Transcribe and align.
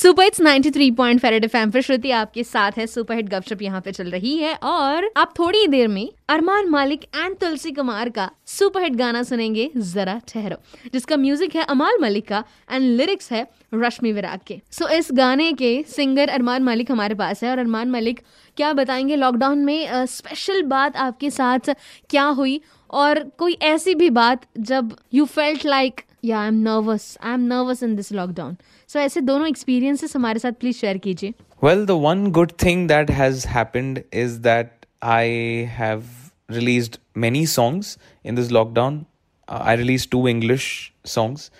Super 0.00 0.24
hits 0.24 0.40
93 0.40 0.90
point 0.96 1.20
फेरेड 1.20 1.46
पर 1.52 1.80
श्रुति 1.80 2.10
आपके 2.10 2.42
साथ 2.44 2.78
है। 2.78 2.86
सुपर 2.86 3.14
हिट 3.14 3.28
गपशप 3.28 3.62
यहाँ 3.62 3.80
पे 3.80 3.92
चल 3.92 4.10
रही 4.10 4.36
है 4.36 4.54
और 4.54 5.08
आप 5.16 5.34
थोड़ी 5.38 5.66
देर 5.66 5.88
में 5.88 6.08
अरमान 6.28 6.68
मालिक 6.68 7.04
एंड 7.16 7.36
तुलसी 7.36 7.70
कुमार 7.70 8.08
का 8.08 8.30
सुपर 8.46 8.82
हिट 8.82 8.96
गाना 8.96 9.22
सुनेंगे। 9.22 9.70
जरा 9.76 10.20
ठहरो 10.28 10.56
जिसका 10.92 11.16
म्यूज़िक 11.16 11.56
है 11.56 11.64
अमाल 11.66 11.98
मलिक 12.02 12.28
का 12.28 12.42
एंड 12.70 12.82
लिरिक्स 12.96 13.30
है 13.32 13.46
रश्मि 13.74 14.12
विराग 14.12 14.40
के। 14.46 14.60
सो 14.70 14.84
so, 14.84 14.90
इस 14.90 15.08
गाने 15.12 15.52
के 15.52 15.84
सिंगर 15.88 16.28
अरमान 16.28 16.62
मलिक 16.62 16.90
हमारे 16.92 17.14
पास 17.14 17.44
है 17.44 17.50
और 17.50 17.58
अरमान 17.58 17.90
मलिक 17.90 18.20
क्या 18.56 18.72
बताएँगे? 18.72 19.16
लॉकडाउन 19.16 19.58
में 19.58 20.06
स्पेशल 20.06 20.62
बात 20.62 20.96
आपके 20.96 21.30
साथ 21.30 21.74
क्या 22.10 22.24
हुई? 22.24 22.60
और 22.90 23.24
कोई 23.38 23.58
ऐसी 23.62 23.94
भी 23.94 24.10
बात 24.12 24.46
जब 24.58 24.96
you 25.14 25.24
felt 25.26 25.66
like 25.66 26.00
yeah 26.24 26.40
I 26.40 26.48
am 26.48 26.54
nervous 26.54 27.16
I 27.22 27.32
am 27.32 27.46
nervous 27.46 27.82
in 27.82 27.94
this 27.96 28.12
lockdown 28.12 28.56
so 28.88 28.98
ऐसे 28.98 29.20
दोनों 29.20 29.48
एक्सपीरियंसेस 29.48 30.16
हमारे 30.16 30.38
साथ 30.38 30.52
प्लीज़ 30.52 30.76
शेयर 30.76 30.98
कीजिए। 30.98 31.34
Well 31.64 31.84
the 31.86 31.90
one 31.90 32.26
good 32.30 32.52
thing 32.64 32.88
that 32.88 33.10
has 33.10 33.46
happened 33.48 34.02
is 34.14 34.38
that 34.38 34.86
I 35.02 35.30
have 35.78 36.04
released 36.50 36.96
many 37.16 37.46
songs 37.46 37.98
in 38.24 38.34
this 38.34 38.52
lockdown 38.52 39.04
I 39.48 39.76
release 39.76 40.08
two 40.10 40.28
English 40.28 40.70
songs 41.06 41.50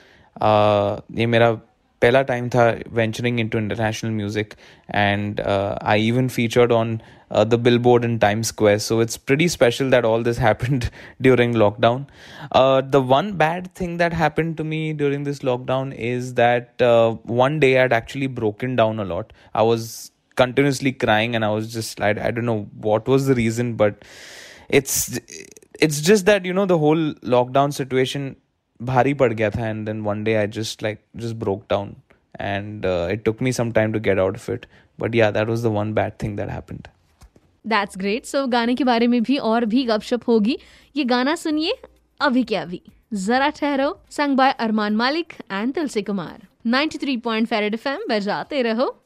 ये 1.18 1.26
मेरा 1.26 1.50
पहला 2.02 2.22
time 2.30 2.48
था 2.48 2.64
venturing 2.92 3.40
into 3.40 3.58
international 3.58 4.10
music 4.10 4.54
and 4.94 5.40
I 5.40 6.06
even 6.08 6.28
featured 6.28 6.72
on 6.72 6.98
the 7.32 7.54
billboard 7.78 8.04
in 8.04 8.18
time 8.18 8.42
square 8.42 8.78
so 8.78 9.00
it's 9.02 9.16
pretty 9.16 9.48
special 9.48 9.90
that 9.90 10.04
all 10.04 10.24
this 10.24 10.38
happened 10.40 10.84
during 11.22 11.54
lockdown 11.54 12.06
the 12.90 13.04
one 13.10 13.32
bad 13.38 13.68
thing 13.80 13.98
that 13.98 14.14
happened 14.14 14.56
to 14.56 14.64
me 14.64 14.92
during 14.92 15.24
this 15.24 15.44
lockdown 15.44 15.92
is 15.92 16.32
that 16.34 16.82
one 17.30 17.58
day 17.60 17.74
I 17.76 17.96
actually 17.96 18.28
broken 18.40 18.76
down 18.76 18.98
a lot 18.98 19.32
I 19.54 19.64
was 19.64 19.90
continuously 20.36 20.92
crying 20.92 21.34
and 21.36 21.44
i 21.44 21.48
was 21.50 21.72
just 21.72 22.00
I, 22.00 22.10
I 22.10 22.30
don't 22.30 22.46
know 22.46 22.60
what 22.82 23.08
was 23.08 23.26
the 23.26 23.34
reason 23.34 23.72
but 23.74 24.04
it's 24.70 25.18
it's 25.80 26.00
just 26.00 26.26
that 26.26 26.44
you 26.44 26.54
know 26.58 26.66
the 26.66 26.78
whole 26.78 27.02
lockdown 27.34 27.74
situation 27.74 28.30
भारी 28.82 29.14
पड़ 29.14 29.32
गया 29.32 29.50
था 29.50 29.68
and 29.68 29.86
then 29.86 30.00
one 30.00 30.24
day 30.24 30.34
I 30.34 30.46
just 30.46 30.82
like 30.82 31.00
just 31.16 31.34
broke 31.34 31.64
down 31.70 31.96
and 32.40 32.82
it 32.86 33.24
took 33.24 33.42
me 33.42 33.52
some 33.52 33.72
time 33.72 33.92
to 33.92 34.00
get 34.00 34.18
out 34.18 34.34
of 34.34 34.52
it 34.52 34.66
but 35.00 35.14
yeah 35.14 35.30
that 35.30 35.48
was 35.48 35.62
the 35.62 35.66
one 35.66 35.92
bad 35.94 36.12
thing 36.22 36.36
that 36.36 36.48
happened 36.48 36.88
that's 37.66 37.98
great 37.98 38.24
so 38.24 38.46
गाने 38.46 38.74
के 38.74 38.84
बारे 38.84 39.06
में 39.06 39.22
भी 39.22 39.36
और 39.36 39.64
भी 39.64 39.84
गपशप 39.84 40.20
होगी। 40.28 40.58
ये 40.96 41.04
गाना 41.04 41.34
सुनिए 41.34 41.72
अभी 42.20 42.42
क्या 42.42 42.62
अभी। 42.62 42.82
जरा 43.14 43.48
ठहरो। 43.48 44.00
Song 44.10 44.36
by 44.36 44.52
Armaan 44.52 44.96
Malik 44.96 45.32
and 45.52 45.74
Tulsi 45.74 46.02
Kumar. 46.02 46.46
93 46.66 47.20
point 47.20 47.52
FM 47.52 48.00
बजाते 48.10 48.62
रहो। 48.62 48.99